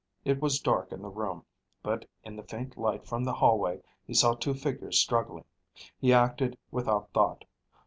[0.25, 1.45] It was dark in the room,
[1.83, 5.45] but in the faint light from the hallway he saw two figures struggling.
[5.99, 7.45] He acted without thought.